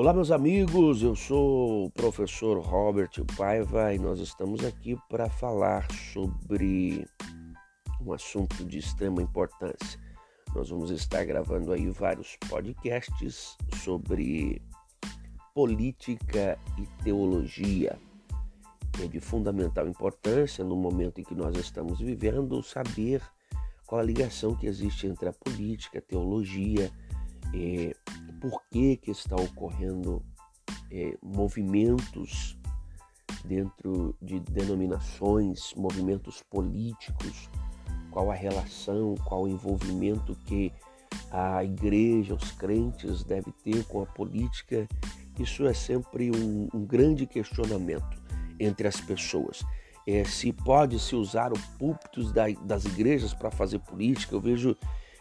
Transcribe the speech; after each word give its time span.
Olá, 0.00 0.14
meus 0.14 0.30
amigos, 0.30 1.02
eu 1.02 1.14
sou 1.14 1.84
o 1.84 1.90
professor 1.90 2.58
Robert 2.58 3.10
Paiva 3.36 3.92
e 3.92 3.98
nós 3.98 4.18
estamos 4.18 4.64
aqui 4.64 4.96
para 5.10 5.28
falar 5.28 5.86
sobre 5.92 7.06
um 8.00 8.10
assunto 8.10 8.64
de 8.64 8.78
extrema 8.78 9.20
importância. 9.20 10.00
Nós 10.54 10.70
vamos 10.70 10.90
estar 10.90 11.22
gravando 11.26 11.70
aí 11.70 11.90
vários 11.90 12.34
podcasts 12.48 13.58
sobre 13.84 14.62
política 15.54 16.58
e 16.78 16.86
teologia. 17.04 17.98
É 19.04 19.06
de 19.06 19.20
fundamental 19.20 19.86
importância 19.86 20.64
no 20.64 20.76
momento 20.76 21.20
em 21.20 21.24
que 21.24 21.34
nós 21.34 21.54
estamos 21.58 22.00
vivendo 22.00 22.62
saber 22.62 23.20
qual 23.86 24.00
a 24.00 24.04
ligação 24.04 24.56
que 24.56 24.66
existe 24.66 25.06
entre 25.06 25.28
a 25.28 25.32
política, 25.34 25.98
a 25.98 26.02
teologia, 26.02 26.90
é, 27.54 27.92
por 28.40 28.62
que, 28.70 28.96
que 28.96 29.10
está 29.10 29.36
ocorrendo 29.36 30.22
é, 30.90 31.16
movimentos 31.22 32.58
dentro 33.44 34.16
de 34.20 34.40
denominações, 34.40 35.74
movimentos 35.74 36.42
políticos, 36.42 37.48
qual 38.10 38.30
a 38.30 38.34
relação, 38.34 39.14
qual 39.24 39.42
o 39.42 39.48
envolvimento 39.48 40.34
que 40.46 40.72
a 41.30 41.62
igreja, 41.62 42.34
os 42.34 42.50
crentes 42.52 43.22
devem 43.22 43.52
ter 43.62 43.84
com 43.84 44.02
a 44.02 44.06
política. 44.06 44.88
Isso 45.38 45.66
é 45.66 45.74
sempre 45.74 46.30
um, 46.30 46.68
um 46.74 46.84
grande 46.84 47.26
questionamento 47.26 48.20
entre 48.58 48.86
as 48.86 49.00
pessoas. 49.00 49.62
É, 50.06 50.24
se 50.24 50.52
pode 50.52 50.98
se 50.98 51.14
usar 51.14 51.52
o 51.52 51.58
púlpitos 51.78 52.32
da, 52.32 52.48
das 52.64 52.84
igrejas 52.84 53.32
para 53.32 53.50
fazer 53.50 53.78
política, 53.80 54.34
eu 54.34 54.40
vejo 54.40 54.76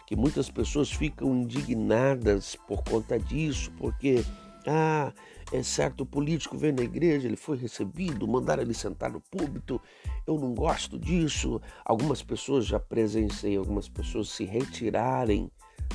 que 0.09 0.15
muitas 0.15 0.49
pessoas 0.49 0.91
ficam 0.91 1.35
indignadas 1.35 2.55
por 2.67 2.83
conta 2.83 3.19
disso, 3.19 3.71
porque 3.77 4.25
ah, 4.65 5.13
é 5.53 5.61
certo, 5.61 6.03
político 6.03 6.57
veio 6.57 6.73
na 6.73 6.81
igreja, 6.81 7.27
ele 7.27 7.35
foi 7.35 7.57
recebido, 7.57 8.27
mandaram 8.27 8.63
ele 8.63 8.73
sentar 8.73 9.11
no 9.11 9.21
púlpito. 9.21 9.79
Eu 10.25 10.39
não 10.39 10.55
gosto 10.55 10.97
disso. 10.97 11.61
Algumas 11.85 12.23
pessoas 12.23 12.65
já 12.65 12.79
presenciei 12.79 13.55
algumas 13.55 13.87
pessoas 13.87 14.29
se 14.29 14.45
retirarem 14.45 15.51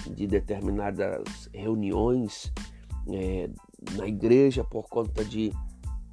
de 0.09 0.29
determinadas 0.29 1.51
reuniões 1.53 2.53
é, 3.13 3.51
na 3.97 4.07
igreja 4.07 4.63
por 4.63 4.85
conta 4.85 5.25
de 5.25 5.53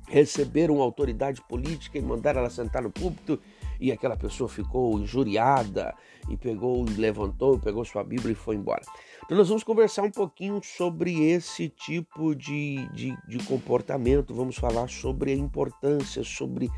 receber 0.07 0.71
uma 0.71 0.83
autoridade 0.83 1.39
política 1.47 1.99
e 1.99 2.01
mandar 2.01 2.35
ela 2.35 2.49
sentar 2.49 2.81
no 2.81 2.89
púlpito 2.89 3.39
e 3.81 3.91
aquela 3.91 4.15
pessoa 4.15 4.47
ficou 4.47 4.99
injuriada 4.99 5.93
e 6.29 6.37
pegou, 6.37 6.85
levantou, 6.97 7.59
pegou 7.59 7.83
sua 7.83 8.03
Bíblia 8.03 8.33
e 8.33 8.35
foi 8.35 8.55
embora. 8.55 8.83
Então 9.25 9.35
nós 9.35 9.49
vamos 9.49 9.63
conversar 9.63 10.03
um 10.03 10.11
pouquinho 10.11 10.61
sobre 10.63 11.23
esse 11.23 11.67
tipo 11.67 12.35
de, 12.35 12.87
de, 12.93 13.17
de 13.27 13.43
comportamento, 13.45 14.35
vamos 14.35 14.55
falar 14.55 14.87
sobre 14.87 15.31
a 15.31 15.35
importância, 15.35 16.23
sobre 16.23 16.69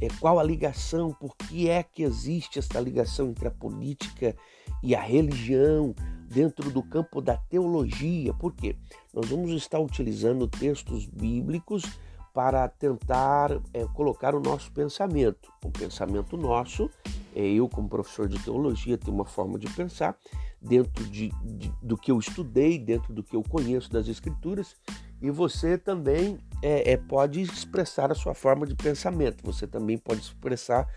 é, 0.00 0.08
qual 0.20 0.38
a 0.38 0.42
ligação, 0.42 1.12
por 1.12 1.34
que 1.34 1.68
é 1.68 1.82
que 1.82 2.02
existe 2.02 2.58
essa 2.58 2.78
ligação 2.78 3.30
entre 3.30 3.48
a 3.48 3.50
política 3.50 4.36
e 4.82 4.94
a 4.94 5.00
religião 5.00 5.94
dentro 6.28 6.70
do 6.70 6.82
campo 6.82 7.20
da 7.20 7.36
teologia. 7.36 8.32
Por 8.34 8.54
quê? 8.54 8.76
Nós 9.12 9.28
vamos 9.28 9.50
estar 9.50 9.80
utilizando 9.80 10.46
textos 10.46 11.06
bíblicos 11.06 11.84
para 12.32 12.68
tentar 12.68 13.50
é, 13.74 13.84
colocar 13.94 14.34
o 14.34 14.40
nosso 14.40 14.70
pensamento. 14.72 15.52
O 15.64 15.70
pensamento 15.70 16.36
nosso, 16.36 16.90
é, 17.34 17.40
eu 17.40 17.68
como 17.68 17.88
professor 17.88 18.28
de 18.28 18.38
teologia 18.38 18.96
tenho 18.96 19.14
uma 19.14 19.24
forma 19.24 19.58
de 19.58 19.68
pensar 19.70 20.16
dentro 20.60 21.04
de, 21.04 21.30
de, 21.42 21.72
do 21.82 21.96
que 21.96 22.10
eu 22.10 22.18
estudei, 22.18 22.78
dentro 22.78 23.12
do 23.12 23.22
que 23.22 23.34
eu 23.34 23.42
conheço 23.42 23.90
das 23.90 24.06
escrituras, 24.06 24.76
e 25.20 25.30
você 25.30 25.76
também 25.76 26.38
é, 26.62 26.92
é, 26.92 26.96
pode 26.96 27.40
expressar 27.40 28.10
a 28.10 28.14
sua 28.14 28.34
forma 28.34 28.66
de 28.66 28.74
pensamento. 28.74 29.44
Você 29.44 29.66
também 29.66 29.98
pode 29.98 30.20
expressar 30.20 30.88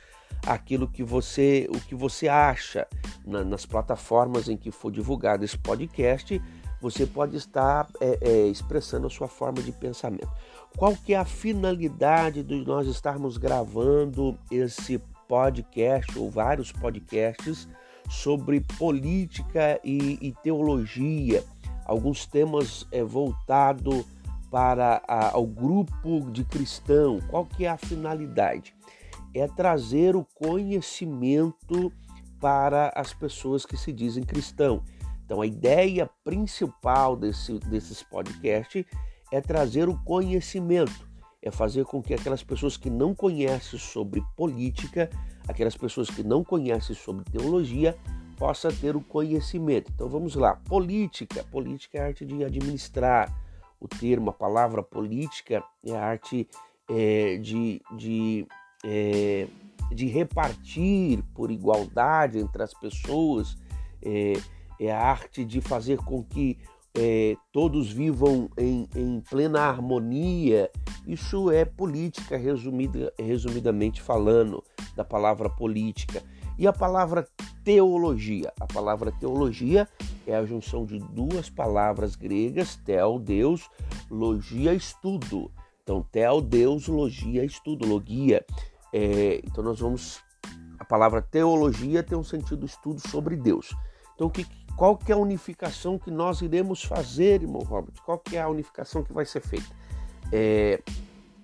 aquilo 0.46 0.88
que 0.88 1.04
você, 1.04 1.68
o 1.70 1.80
que 1.80 1.96
você 1.96 2.28
acha 2.28 2.88
na, 3.26 3.44
nas 3.44 3.66
plataformas 3.66 4.48
em 4.48 4.58
que 4.58 4.72
for 4.72 4.92
divulgado 4.92 5.44
esse 5.44 5.58
podcast 5.58 6.42
você 6.84 7.08
pode 7.08 7.38
estar 7.38 7.88
é, 8.02 8.20
é, 8.20 8.48
expressando 8.48 9.08
a 9.08 9.10
sua 9.10 9.30
forma 9.30 9.62
de 9.62 9.72
pensamento. 9.72 10.30
Qual 10.76 10.94
que 10.94 11.14
é 11.14 11.18
a 11.18 11.24
finalidade 11.24 12.44
de 12.44 12.56
nós 12.66 12.88
estarmos 12.88 13.38
gravando 13.38 14.38
esse 14.52 14.98
podcast 15.26 16.20
ou 16.20 16.30
vários 16.30 16.74
podcasts 16.74 17.70
sobre 18.10 18.60
política 18.78 19.80
e, 19.82 20.20
e 20.22 20.34
teologia? 20.44 21.42
Alguns 21.86 22.26
temas 22.26 22.86
é, 22.92 23.02
voltados 23.02 24.04
para 24.52 25.02
a, 25.08 25.36
ao 25.36 25.48
grupo 25.48 26.30
de 26.32 26.44
cristão. 26.44 27.22
Qual 27.30 27.46
que 27.46 27.64
é 27.64 27.70
a 27.70 27.78
finalidade? 27.78 28.76
É 29.34 29.48
trazer 29.48 30.18
o 30.18 30.28
conhecimento 30.36 31.94
para 32.42 32.92
as 32.94 33.14
pessoas 33.14 33.66
que 33.66 33.78
se 33.78 33.94
dizem 33.94 34.22
cristão 34.22 34.84
então, 35.26 35.42
a 35.42 35.46
ideia 35.46 36.10
principal 36.24 37.16
desse, 37.16 37.58
desses 37.60 38.04
podcasts 38.04 38.86
é 39.32 39.42
trazer 39.42 39.88
o 39.90 39.98
conhecimento, 40.04 41.08
é 41.42 41.50
fazer 41.50 41.86
com 41.86 42.02
que 42.02 42.14
aquelas 42.14 42.44
pessoas 42.44 42.78
que 42.78 42.90
não 42.90 43.16
conhecem 43.16 43.80
sobre 43.80 44.22
política, 44.36 45.10
aquelas 45.48 45.76
pessoas 45.76 46.10
que 46.10 46.24
não 46.24 46.44
conhecem 46.44 46.96
sobre 46.96 47.26
teologia, 47.26 47.98
possa 48.38 48.72
ter 48.72 48.96
o 48.96 49.02
conhecimento. 49.02 49.92
Então 49.94 50.08
vamos 50.10 50.36
lá, 50.36 50.56
política, 50.56 51.44
política 51.46 51.98
é 51.98 52.02
a 52.02 52.06
arte 52.08 52.26
de 52.26 52.44
administrar. 52.44 53.34
O 53.80 53.88
termo, 53.88 54.30
a 54.30 54.34
palavra 54.34 54.82
política 54.82 55.64
é 55.86 55.96
a 55.96 56.06
arte 56.06 56.48
é, 56.90 57.38
de, 57.38 57.82
de, 57.98 58.48
é, 58.86 59.48
de 59.92 60.08
repartir 60.08 61.22
por 61.34 61.52
igualdade 61.52 62.40
entre 62.40 62.64
as 62.64 62.74
pessoas. 62.74 63.58
É, 64.02 64.34
é 64.86 64.92
a 64.92 65.02
arte 65.02 65.46
de 65.46 65.62
fazer 65.62 65.98
com 66.00 66.24
que 66.24 66.58
é, 66.96 67.36
todos 67.52 67.92
vivam 67.92 68.50
em, 68.58 68.88
em, 68.96 69.22
plena 69.22 69.62
harmonia. 69.62 70.70
Isso 71.08 71.50
é 71.52 71.66
política, 71.66 72.38
resumida, 72.38 73.12
resumidamente 73.20 74.02
falando, 74.02 74.64
da 74.96 75.04
palavra 75.04 75.50
política. 75.50 76.22
E 76.58 76.68
a 76.68 76.74
palavra 76.74 77.28
teologia. 77.64 78.54
A 78.60 78.68
palavra 78.68 79.12
teologia 79.12 79.88
é 80.28 80.36
a 80.36 80.46
junção 80.46 80.86
de 80.86 81.00
duas 81.00 81.50
palavras 81.50 82.16
gregas, 82.16 82.76
tel, 82.76 83.18
Deus, 83.18 83.70
logia, 84.10 84.74
estudo. 84.74 85.52
Então, 85.82 86.06
tel, 86.12 86.42
Deus, 86.42 86.88
logia, 86.88 87.44
estudo, 87.44 87.88
logia. 87.88 88.46
É, 88.94 89.42
então, 89.44 89.64
nós 89.64 89.80
vamos. 89.80 90.22
A 90.78 90.86
palavra 90.86 91.22
teologia 91.22 92.04
tem 92.04 92.18
um 92.18 92.24
sentido 92.24 92.66
estudo 92.66 93.00
sobre 93.08 93.36
Deus. 93.36 93.74
Então, 94.16 94.30
que, 94.30 94.46
qual 94.76 94.98
que 94.98 95.12
é 95.12 95.16
a 95.16 95.18
unificação 95.18 95.98
que 95.98 96.12
nós 96.12 96.42
iremos 96.42 96.84
fazer, 96.84 97.42
irmão 97.42 97.62
Robert? 97.62 97.96
Qual 98.06 98.18
que 98.18 98.38
é 98.38 98.42
a 98.42 98.48
unificação 98.48 99.04
que 99.04 99.14
vai 99.14 99.26
ser 99.26 99.42
feita? 99.42 99.70
É 100.32 100.82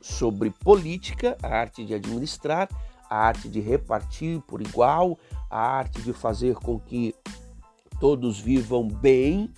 sobre 0.01 0.49
política, 0.49 1.37
a 1.43 1.47
arte 1.47 1.85
de 1.85 1.93
administrar, 1.93 2.69
a 3.09 3.17
arte 3.17 3.49
de 3.49 3.59
repartir 3.59 4.39
por 4.41 4.61
igual, 4.61 5.17
a 5.49 5.59
arte 5.59 6.01
de 6.01 6.13
fazer 6.13 6.55
com 6.55 6.79
que 6.79 7.13
todos 7.99 8.39
vivam 8.39 8.87
bem, 8.87 9.51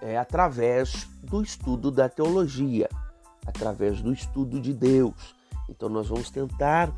é, 0.00 0.16
através 0.16 1.06
do 1.22 1.42
estudo 1.42 1.90
da 1.90 2.08
teologia, 2.08 2.88
através 3.46 4.00
do 4.00 4.12
estudo 4.12 4.60
de 4.60 4.72
Deus. 4.72 5.34
Então 5.68 5.88
nós 5.88 6.08
vamos 6.08 6.30
tentar 6.30 6.92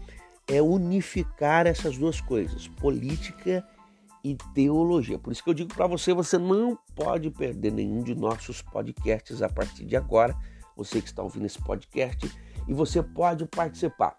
é 0.46 0.62
unificar 0.62 1.66
essas 1.66 1.98
duas 1.98 2.20
coisas, 2.20 2.66
política 2.68 3.62
e 3.76 3.77
e 4.22 4.36
teologia. 4.54 5.18
Por 5.18 5.32
isso 5.32 5.42
que 5.42 5.50
eu 5.50 5.54
digo 5.54 5.74
para 5.74 5.86
você, 5.86 6.12
você 6.12 6.38
não 6.38 6.78
pode 6.94 7.30
perder 7.30 7.72
nenhum 7.72 8.02
de 8.02 8.14
nossos 8.14 8.62
podcasts 8.62 9.42
a 9.42 9.48
partir 9.48 9.84
de 9.84 9.96
agora. 9.96 10.36
Você 10.76 11.00
que 11.00 11.08
está 11.08 11.22
ouvindo 11.22 11.46
esse 11.46 11.60
podcast 11.60 12.30
e 12.66 12.72
você 12.72 13.02
pode 13.02 13.46
participar. 13.46 14.14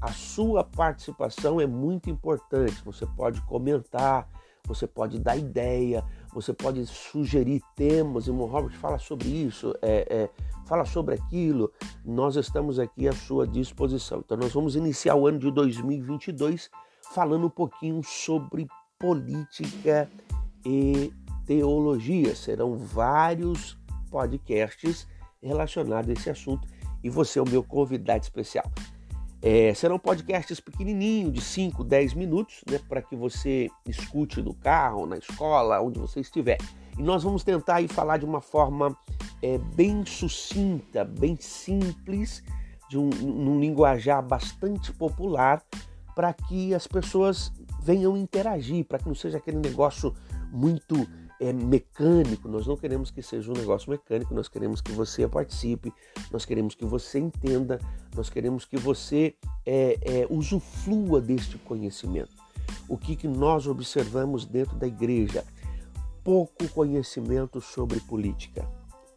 A 0.00 0.10
sua 0.10 0.64
participação 0.64 1.60
é 1.60 1.66
muito 1.66 2.10
importante. 2.10 2.82
Você 2.84 3.06
pode 3.06 3.40
comentar, 3.42 4.28
você 4.66 4.86
pode 4.86 5.18
dar 5.18 5.36
ideia, 5.36 6.04
você 6.32 6.52
pode 6.52 6.84
sugerir 6.86 7.62
temas. 7.76 8.26
Irmão 8.26 8.46
Robert, 8.46 8.76
fala 8.78 8.98
sobre 8.98 9.28
isso, 9.28 9.74
é, 9.82 10.06
é, 10.10 10.30
fala 10.66 10.84
sobre 10.84 11.14
aquilo. 11.14 11.72
Nós 12.04 12.36
estamos 12.36 12.78
aqui 12.78 13.06
à 13.06 13.12
sua 13.12 13.46
disposição. 13.46 14.20
Então, 14.24 14.36
nós 14.36 14.52
vamos 14.52 14.74
iniciar 14.74 15.14
o 15.14 15.26
ano 15.26 15.38
de 15.38 15.50
2022 15.50 16.70
falando 17.12 17.46
um 17.46 17.50
pouquinho 17.50 18.02
sobre 18.02 18.66
política 19.02 20.08
e 20.64 21.12
teologia. 21.44 22.36
Serão 22.36 22.78
vários 22.78 23.76
podcasts 24.08 25.08
relacionados 25.42 26.08
a 26.08 26.12
esse 26.12 26.30
assunto 26.30 26.68
e 27.02 27.10
você 27.10 27.40
é 27.40 27.42
o 27.42 27.48
meu 27.48 27.64
convidado 27.64 28.22
especial. 28.22 28.70
É, 29.44 29.74
serão 29.74 29.98
podcasts 29.98 30.60
pequenininhos, 30.60 31.32
de 31.32 31.40
5, 31.40 31.82
10 31.82 32.14
minutos, 32.14 32.62
né, 32.70 32.78
para 32.88 33.02
que 33.02 33.16
você 33.16 33.68
escute 33.88 34.40
no 34.40 34.54
carro, 34.54 35.04
na 35.04 35.18
escola, 35.18 35.82
onde 35.82 35.98
você 35.98 36.20
estiver. 36.20 36.58
E 36.96 37.02
nós 37.02 37.24
vamos 37.24 37.42
tentar 37.42 37.76
aí 37.76 37.88
falar 37.88 38.18
de 38.18 38.24
uma 38.24 38.40
forma 38.40 38.96
é, 39.42 39.58
bem 39.58 40.06
sucinta, 40.06 41.04
bem 41.04 41.36
simples, 41.40 42.40
de 42.88 42.96
um, 42.96 43.08
num 43.08 43.58
linguajar 43.58 44.22
bastante 44.22 44.92
popular, 44.92 45.60
para 46.14 46.32
que 46.32 46.74
as 46.74 46.86
pessoas 46.86 47.52
venham 47.82 48.16
interagir, 48.16 48.84
para 48.84 48.98
que 48.98 49.08
não 49.08 49.14
seja 49.14 49.38
aquele 49.38 49.58
negócio 49.58 50.14
muito 50.52 51.06
é, 51.40 51.52
mecânico. 51.52 52.48
Nós 52.48 52.66
não 52.66 52.76
queremos 52.76 53.10
que 53.10 53.22
seja 53.22 53.50
um 53.50 53.54
negócio 53.54 53.90
mecânico, 53.90 54.32
nós 54.32 54.48
queremos 54.48 54.80
que 54.80 54.92
você 54.92 55.26
participe, 55.26 55.92
nós 56.30 56.44
queremos 56.44 56.74
que 56.74 56.84
você 56.84 57.18
entenda, 57.18 57.80
nós 58.14 58.30
queremos 58.30 58.64
que 58.64 58.76
você 58.76 59.34
é, 59.66 59.98
é, 60.02 60.26
usufrua 60.30 61.20
deste 61.20 61.58
conhecimento. 61.58 62.30
O 62.88 62.96
que, 62.96 63.16
que 63.16 63.26
nós 63.26 63.66
observamos 63.66 64.44
dentro 64.44 64.76
da 64.76 64.86
igreja? 64.86 65.44
Pouco 66.22 66.68
conhecimento 66.68 67.60
sobre 67.60 67.98
política. 68.00 68.68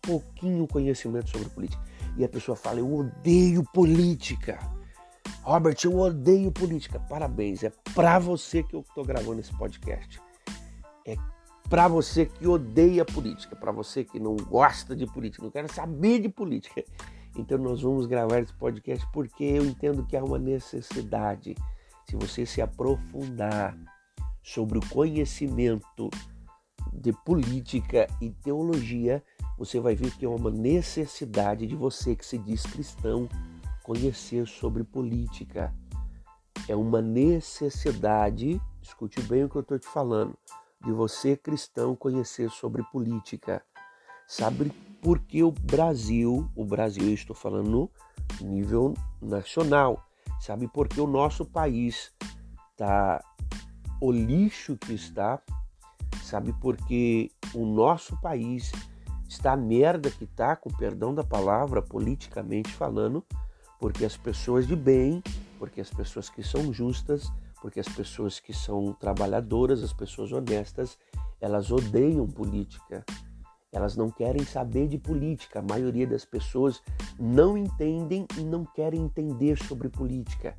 Pouquinho 0.01 0.67
conhecimento 0.67 1.29
sobre 1.29 1.49
política. 1.49 1.81
E 2.17 2.23
a 2.23 2.29
pessoa 2.29 2.55
fala: 2.55 2.79
Eu 2.79 2.91
odeio 2.91 3.63
política. 3.71 4.74
Robert, 5.45 5.77
eu 5.83 5.95
odeio 5.99 6.51
política. 6.51 6.99
Parabéns, 6.99 7.63
é 7.63 7.71
para 7.93 8.17
você 8.17 8.63
que 8.63 8.75
eu 8.75 8.79
estou 8.79 9.05
gravando 9.05 9.39
esse 9.39 9.55
podcast. 9.55 10.19
É 11.05 11.15
para 11.69 11.87
você 11.87 12.25
que 12.25 12.47
odeia 12.47 13.05
política, 13.05 13.55
para 13.55 13.71
você 13.71 14.03
que 14.03 14.19
não 14.19 14.35
gosta 14.35 14.95
de 14.95 15.05
política, 15.05 15.43
não 15.43 15.51
quer 15.51 15.69
saber 15.69 16.19
de 16.19 16.29
política. 16.29 16.83
Então 17.37 17.59
nós 17.59 17.81
vamos 17.81 18.07
gravar 18.07 18.39
esse 18.39 18.53
podcast 18.53 19.05
porque 19.13 19.43
eu 19.43 19.65
entendo 19.65 20.03
que 20.07 20.17
há 20.17 20.23
uma 20.23 20.39
necessidade. 20.39 21.53
Se 22.09 22.15
você 22.15 22.43
se 22.43 22.59
aprofundar 22.59 23.77
sobre 24.41 24.79
o 24.79 24.89
conhecimento 24.89 26.09
de 26.91 27.13
política 27.23 28.07
e 28.19 28.31
teologia, 28.31 29.23
você 29.59 29.79
vai 29.79 29.95
ver 29.95 30.09
que 30.11 30.25
é 30.25 30.29
uma 30.29 30.49
necessidade 30.49 31.67
de 31.67 31.75
você 31.75 32.15
que 32.15 32.25
se 32.25 32.37
diz 32.39 32.63
cristão 32.63 33.29
conhecer 33.85 34.47
sobre 34.47 34.83
política. 34.83 35.71
É 36.67 36.75
uma 36.75 37.03
necessidade, 37.03 38.59
escute 38.81 39.21
bem 39.21 39.43
o 39.43 39.49
que 39.49 39.57
eu 39.57 39.61
estou 39.61 39.77
te 39.77 39.85
falando, 39.85 40.35
de 40.83 40.91
você 40.91 41.37
cristão 41.37 41.95
conhecer 41.95 42.49
sobre 42.49 42.81
política. 42.91 43.63
Sabe 44.27 44.71
por 45.03 45.19
que 45.19 45.43
o 45.43 45.51
Brasil, 45.51 46.49
o 46.55 46.65
Brasil, 46.65 47.05
eu 47.05 47.13
estou 47.13 47.35
falando 47.35 47.69
no 47.69 47.91
nível 48.41 48.95
nacional, 49.21 50.03
sabe 50.41 50.67
por 50.67 50.87
que 50.87 50.99
o 50.99 51.05
nosso 51.05 51.45
país 51.45 52.11
está 52.71 53.23
o 54.01 54.11
lixo 54.11 54.75
que 54.77 54.93
está, 54.93 55.39
sabe 56.23 56.51
por 56.53 56.75
que 56.75 57.31
o 57.53 57.67
nosso 57.67 58.19
país 58.19 58.71
está 59.29 59.53
a 59.53 59.57
merda 59.57 60.09
que 60.09 60.23
está, 60.23 60.55
com 60.55 60.71
perdão 60.71 61.13
da 61.13 61.23
palavra, 61.23 61.83
politicamente 61.83 62.71
falando, 62.71 63.23
porque 63.79 64.05
as 64.05 64.15
pessoas 64.17 64.67
de 64.67 64.75
bem, 64.75 65.21
porque 65.59 65.81
as 65.81 65.89
pessoas 65.89 66.29
que 66.29 66.43
são 66.43 66.73
justas, 66.73 67.31
porque 67.61 67.79
as 67.79 67.87
pessoas 67.87 68.39
que 68.39 68.53
são 68.53 68.93
trabalhadoras, 68.93 69.83
as 69.83 69.93
pessoas 69.93 70.31
honestas, 70.31 70.97
elas 71.41 71.71
odeiam 71.71 72.27
política. 72.27 73.03
Elas 73.71 73.95
não 73.97 74.09
querem 74.09 74.45
saber 74.45 74.87
de 74.87 74.97
política. 74.97 75.59
A 75.59 75.61
maioria 75.61 76.07
das 76.07 76.23
pessoas 76.23 76.81
não 77.19 77.57
entendem 77.57 78.25
e 78.37 78.41
não 78.41 78.63
querem 78.63 79.01
entender 79.01 79.57
sobre 79.57 79.89
política. 79.89 80.55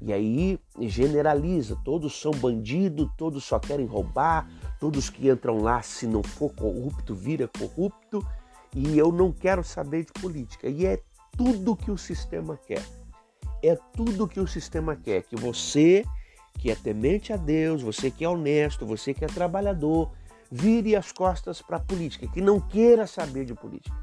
E 0.00 0.12
aí 0.12 0.58
generaliza, 0.80 1.76
todos 1.84 2.20
são 2.20 2.30
bandidos, 2.32 3.10
todos 3.16 3.44
só 3.44 3.58
querem 3.58 3.86
roubar, 3.86 4.48
todos 4.78 5.08
que 5.08 5.28
entram 5.28 5.58
lá, 5.58 5.82
se 5.82 6.06
não 6.06 6.22
for 6.22 6.52
corrupto, 6.54 7.14
vira 7.14 7.48
corrupto, 7.48 8.26
e 8.74 8.98
eu 8.98 9.10
não 9.10 9.32
quero 9.32 9.64
saber 9.64 10.04
de 10.04 10.12
política. 10.12 10.68
E 10.68 10.84
é 10.84 11.02
tudo 11.36 11.76
que 11.76 11.90
o 11.90 11.98
sistema 11.98 12.56
quer. 12.56 12.82
É 13.62 13.76
tudo 13.94 14.28
que 14.28 14.40
o 14.40 14.46
sistema 14.46 14.96
quer. 14.96 15.22
Que 15.22 15.36
você, 15.36 16.04
que 16.58 16.70
é 16.70 16.74
temente 16.74 17.32
a 17.32 17.36
Deus, 17.36 17.82
você 17.82 18.10
que 18.10 18.24
é 18.24 18.28
honesto, 18.28 18.86
você 18.86 19.12
que 19.12 19.24
é 19.24 19.28
trabalhador, 19.28 20.12
vire 20.50 20.94
as 20.94 21.12
costas 21.12 21.60
para 21.60 21.76
a 21.76 21.80
política, 21.80 22.26
que 22.28 22.40
não 22.40 22.60
queira 22.60 23.06
saber 23.06 23.44
de 23.44 23.54
política. 23.54 23.96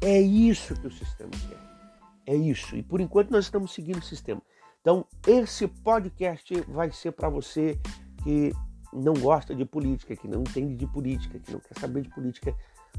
É 0.00 0.20
isso 0.20 0.74
que 0.74 0.86
o 0.86 0.92
sistema 0.92 1.30
quer. 1.48 1.68
É 2.26 2.34
isso. 2.34 2.76
E 2.76 2.82
por 2.82 3.00
enquanto 3.00 3.30
nós 3.30 3.46
estamos 3.46 3.72
seguindo 3.72 3.98
o 3.98 4.04
sistema. 4.04 4.40
Então, 4.80 5.04
esse 5.26 5.66
podcast 5.66 6.60
vai 6.68 6.90
ser 6.92 7.12
para 7.12 7.28
você 7.28 7.78
que 8.22 8.52
não 8.92 9.14
gosta 9.14 9.54
de 9.54 9.64
política, 9.64 10.16
que 10.16 10.28
não 10.28 10.40
entende 10.40 10.74
de 10.74 10.86
política, 10.86 11.38
que 11.38 11.52
não 11.52 11.60
quer 11.60 11.78
saber 11.78 12.02
de 12.02 12.10
política, 12.10 12.54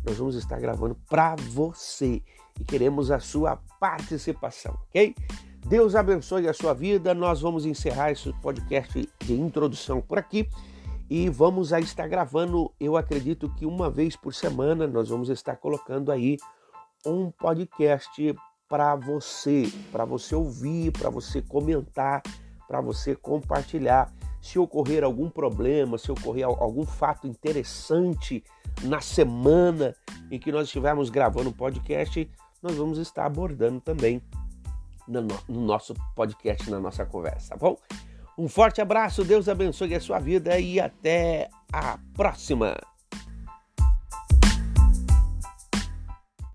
nós 0.05 0.17
vamos 0.17 0.35
estar 0.35 0.59
gravando 0.59 0.95
para 1.09 1.35
você 1.35 2.21
e 2.59 2.63
queremos 2.63 3.11
a 3.11 3.19
sua 3.19 3.57
participação, 3.79 4.77
ok? 4.89 5.15
Deus 5.67 5.95
abençoe 5.95 6.47
a 6.47 6.53
sua 6.53 6.73
vida. 6.73 7.13
Nós 7.13 7.41
vamos 7.41 7.65
encerrar 7.65 8.11
esse 8.11 8.31
podcast 8.41 9.09
de 9.19 9.33
introdução 9.33 10.01
por 10.01 10.17
aqui 10.17 10.49
e 11.09 11.29
vamos 11.29 11.73
a 11.73 11.79
estar 11.79 12.07
gravando. 12.07 12.71
Eu 12.79 12.95
acredito 12.95 13.49
que 13.55 13.65
uma 13.65 13.89
vez 13.89 14.15
por 14.15 14.33
semana 14.33 14.87
nós 14.87 15.09
vamos 15.09 15.29
estar 15.29 15.57
colocando 15.57 16.11
aí 16.11 16.37
um 17.05 17.29
podcast 17.31 18.35
para 18.67 18.95
você, 18.95 19.71
para 19.91 20.05
você 20.05 20.35
ouvir, 20.35 20.91
para 20.91 21.09
você 21.09 21.41
comentar, 21.41 22.21
para 22.67 22.81
você 22.81 23.15
compartilhar. 23.15 24.11
Se 24.41 24.57
ocorrer 24.57 25.03
algum 25.03 25.29
problema, 25.29 25.97
se 25.97 26.11
ocorrer 26.11 26.45
algum 26.45 26.85
fato 26.85 27.27
interessante 27.27 28.43
na 28.83 29.01
semana 29.01 29.95
em 30.31 30.39
que 30.39 30.51
nós 30.51 30.65
estivermos 30.65 31.09
gravando 31.09 31.49
o 31.49 31.53
podcast, 31.53 32.29
nós 32.61 32.75
vamos 32.75 32.97
estar 32.97 33.25
abordando 33.25 33.79
também 33.79 34.21
no, 35.07 35.27
nosso 35.47 35.93
podcast, 36.15 36.69
na 36.69 36.79
nossa 36.79 37.05
conversa, 37.05 37.49
tá 37.49 37.57
bom? 37.57 37.77
Um 38.37 38.47
forte 38.47 38.79
abraço, 38.79 39.23
Deus 39.23 39.49
abençoe 39.49 39.95
a 39.95 39.99
sua 39.99 40.19
vida 40.19 40.59
e 40.59 40.79
até 40.79 41.49
a 41.73 41.97
próxima! 42.13 42.88